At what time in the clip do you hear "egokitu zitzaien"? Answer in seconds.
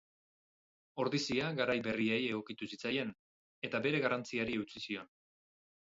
2.31-3.13